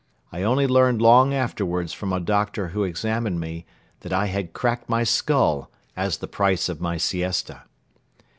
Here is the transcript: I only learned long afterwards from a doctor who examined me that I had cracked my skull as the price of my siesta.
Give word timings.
I 0.31 0.41
only 0.41 0.65
learned 0.65 0.99
long 0.99 1.31
afterwards 1.31 1.93
from 1.93 2.11
a 2.11 2.19
doctor 2.19 2.69
who 2.69 2.83
examined 2.85 3.39
me 3.39 3.67
that 3.99 4.11
I 4.11 4.25
had 4.25 4.51
cracked 4.51 4.89
my 4.89 5.03
skull 5.03 5.69
as 5.95 6.17
the 6.17 6.27
price 6.27 6.67
of 6.69 6.81
my 6.81 6.97
siesta. 6.97 7.65